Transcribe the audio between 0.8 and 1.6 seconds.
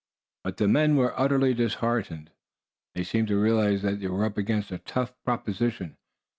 were utterly